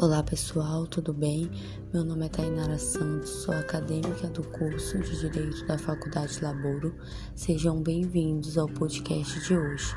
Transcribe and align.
Olá 0.00 0.22
pessoal, 0.22 0.86
tudo 0.86 1.12
bem? 1.12 1.50
Meu 1.92 2.04
nome 2.04 2.26
é 2.26 2.28
Tainara 2.28 2.78
Santos, 2.78 3.30
sou 3.30 3.52
acadêmica 3.52 4.28
do 4.28 4.44
curso 4.44 4.96
de 5.00 5.18
Direito 5.18 5.66
da 5.66 5.76
Faculdade 5.76 6.38
Laboro. 6.40 6.94
Sejam 7.34 7.82
bem-vindos 7.82 8.56
ao 8.56 8.68
podcast 8.68 9.40
de 9.40 9.56
hoje, 9.56 9.92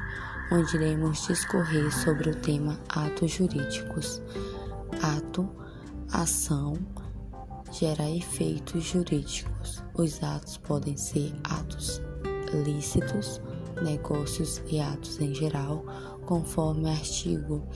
onde 0.52 0.76
iremos 0.76 1.28
discorrer 1.28 1.94
sobre 1.94 2.32
o 2.32 2.36
tema 2.36 2.80
atos 2.90 3.30
jurídicos. 3.30 4.24
Ato, 5.04 5.48
ação, 6.12 6.74
gera 7.72 8.10
efeitos 8.10 8.84
jurídicos. 8.84 9.84
Os 9.94 10.24
atos 10.24 10.58
podem 10.58 10.98
ser 10.98 11.32
atos 11.44 12.02
lícitos, 12.66 13.40
negócios 13.84 14.64
e 14.66 14.80
atos 14.80 15.22
em 15.22 15.36
geral, 15.36 15.86
conforme 16.26 16.90
artigo 16.90 17.68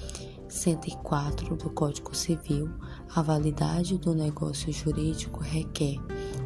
104 0.55 1.57
do 1.57 1.69
Código 1.69 2.15
Civil, 2.15 2.69
a 3.13 3.21
validade 3.21 3.97
do 3.97 4.15
negócio 4.15 4.71
jurídico 4.71 5.41
requer: 5.41 5.99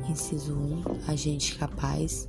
inciso 0.10 0.56
1, 0.56 1.12
agente 1.12 1.56
capaz, 1.56 2.28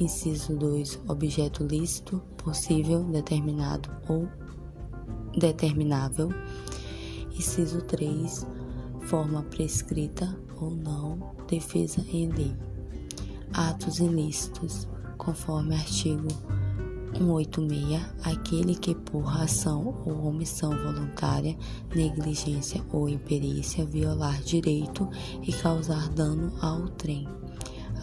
inciso 0.00 0.56
2, 0.56 1.02
objeto 1.06 1.64
lícito, 1.64 2.20
possível, 2.36 3.04
determinado 3.04 3.88
ou 4.08 4.28
determinável, 5.38 6.30
inciso 7.30 7.80
3, 7.82 8.44
forma 9.02 9.44
prescrita 9.44 10.36
ou 10.60 10.70
não, 10.70 11.36
defesa 11.46 12.04
em 12.08 12.28
lei. 12.28 12.56
Atos 13.52 14.00
ilícitos, 14.00 14.88
conforme 15.16 15.76
artigo 15.76 16.26
186. 17.18 18.02
Aquele 18.24 18.74
que 18.74 18.94
por 18.94 19.28
ação 19.40 20.02
ou 20.04 20.26
omissão 20.26 20.70
voluntária, 20.70 21.56
negligência 21.94 22.84
ou 22.92 23.08
imperícia 23.08 23.84
violar 23.84 24.40
direito 24.42 25.08
e 25.42 25.52
causar 25.52 26.08
dano 26.10 26.52
ao 26.60 26.88
trem, 26.88 27.28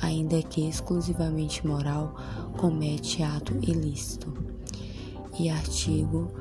ainda 0.01 0.41
que 0.41 0.67
exclusivamente 0.67 1.65
moral, 1.65 2.15
comete 2.57 3.23
ato 3.23 3.53
ilícito. 3.61 4.33
E 5.39 5.49
artigo 5.49 6.31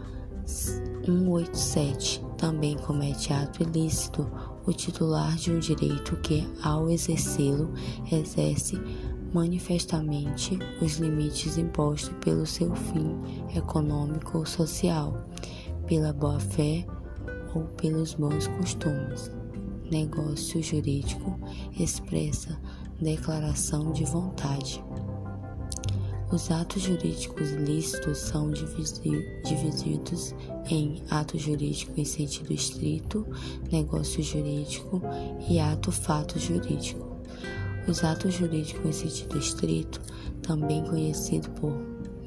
187 0.45 2.23
também 2.37 2.77
comete 2.77 3.33
ato 3.33 3.62
ilícito 3.62 4.27
o 4.67 4.73
titular 4.73 5.37
de 5.37 5.51
um 5.51 5.59
direito 5.59 6.17
que, 6.17 6.47
ao 6.62 6.91
exercê-lo, 6.91 7.73
exerce 8.11 8.81
manifestamente 9.33 10.59
os 10.81 10.97
limites 10.97 11.56
impostos 11.56 12.12
pelo 12.20 12.47
seu 12.47 12.75
fim 12.75 13.17
econômico 13.56 14.39
ou 14.39 14.47
social, 14.47 15.27
pela 15.87 16.12
boa-fé 16.12 16.87
ou 17.55 17.62
pelos 17.64 18.14
bons 18.14 18.47
costumes. 18.47 19.31
Negócio 19.91 20.62
jurídico 20.62 21.39
expressa 21.78 22.61
declaração 23.00 23.92
de 23.92 24.05
vontade. 24.05 24.83
Os 26.33 26.48
atos 26.48 26.83
jurídicos 26.83 27.50
ilícitos 27.50 28.19
são 28.19 28.53
divididos 28.53 30.33
em 30.69 31.03
ato 31.11 31.37
jurídico 31.37 31.92
em 31.97 32.05
sentido 32.05 32.53
estrito, 32.53 33.27
negócio 33.72 34.22
jurídico 34.22 35.03
e 35.48 35.59
ato 35.59 35.91
fato 35.91 36.39
jurídico. 36.39 37.09
Os 37.89 38.05
atos 38.05 38.34
jurídicos 38.34 38.84
em 38.84 38.92
sentido 38.92 39.39
estrito, 39.39 40.00
também 40.42 40.84
conhecido 40.84 41.48
por 41.50 41.73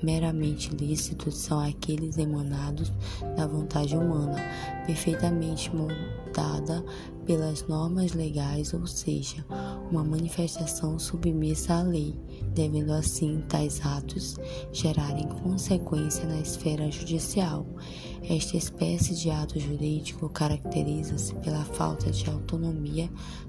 meramente 0.01 0.75
lícitos, 0.75 1.37
são 1.37 1.59
aqueles 1.59 2.17
emanados 2.17 2.91
da 3.37 3.47
vontade 3.47 3.95
humana, 3.95 4.35
perfeitamente 4.85 5.73
moldada 5.73 6.83
pelas 7.25 7.65
normas 7.67 8.11
legais, 8.13 8.73
ou 8.73 8.85
seja, 8.85 9.45
uma 9.93 10.03
manifestação 10.03 10.97
submissa 10.97 11.75
à 11.75 11.83
lei, 11.83 12.19
devendo 12.55 12.91
assim 12.91 13.43
tais 13.47 13.79
atos 13.85 14.35
gerarem 14.71 15.27
consequência 15.27 16.25
na 16.25 16.39
esfera 16.39 16.89
judicial. 16.89 17.63
Esta 18.27 18.57
espécie 18.57 19.13
de 19.13 19.29
ato 19.29 19.59
jurídico 19.59 20.27
caracteriza-se 20.29 21.35
pela 21.35 21.63
falta 21.63 22.09
de 22.09 22.27
autonomia 22.27 23.07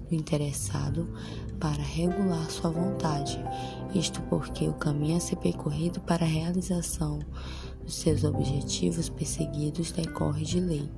do 0.08 0.14
interessado 0.14 1.08
para 1.58 1.82
regular 1.82 2.50
sua 2.50 2.70
vontade, 2.70 3.42
isto 3.94 4.20
porque 4.22 4.68
o 4.68 4.74
caminho 4.74 5.16
a 5.16 5.20
ser 5.20 5.36
percorrido 5.36 6.00
para 6.00 6.26
a 6.26 6.28
realização 6.28 7.20
dos 7.82 7.94
seus 7.94 8.22
objetivos 8.22 9.08
perseguidos 9.08 9.92
decorre 9.92 10.44
de 10.44 10.60
lei. 10.60 10.90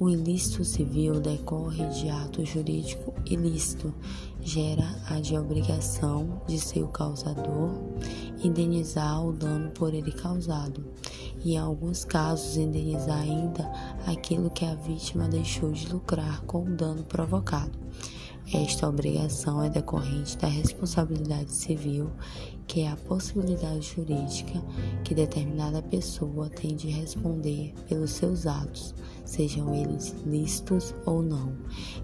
O 0.00 0.08
ilícito 0.08 0.64
civil 0.64 1.20
decorre 1.20 1.84
de 1.88 2.08
ato 2.08 2.42
jurídico 2.42 3.12
ilícito, 3.26 3.94
gera 4.40 4.96
a 5.06 5.20
de 5.20 5.36
obrigação 5.36 6.40
de 6.46 6.58
seu 6.58 6.88
causador 6.88 7.78
indenizar 8.42 9.22
o 9.22 9.30
dano 9.30 9.70
por 9.72 9.92
ele 9.92 10.10
causado, 10.10 10.82
e 11.44 11.52
em 11.52 11.58
alguns 11.58 12.02
casos 12.02 12.56
indenizar 12.56 13.20
ainda 13.20 13.70
aquilo 14.06 14.48
que 14.48 14.64
a 14.64 14.74
vítima 14.74 15.28
deixou 15.28 15.70
de 15.70 15.92
lucrar 15.92 16.40
com 16.46 16.64
o 16.64 16.74
dano 16.74 17.04
provocado. 17.04 17.78
Esta 18.54 18.88
obrigação 18.88 19.62
é 19.62 19.68
decorrente 19.68 20.36
da 20.38 20.48
responsabilidade 20.48 21.52
civil, 21.52 22.10
que 22.66 22.80
é 22.80 22.88
a 22.88 22.96
possibilidade 22.96 23.94
jurídica 23.94 24.60
que 25.04 25.14
determinada 25.14 25.82
pessoa 25.82 26.48
tem 26.48 26.74
de 26.74 26.88
responder 26.88 27.74
pelos 27.88 28.10
seus 28.10 28.46
atos, 28.46 28.94
sejam 29.30 29.72
eles 29.74 30.14
lícitos 30.26 30.94
ou 31.06 31.22
não. 31.22 31.52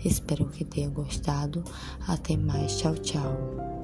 Espero 0.04 0.46
que 0.46 0.64
tenha 0.64 0.88
gostado. 0.88 1.64
Até 2.06 2.36
mais. 2.36 2.78
Tchau, 2.78 2.94
tchau. 2.94 3.75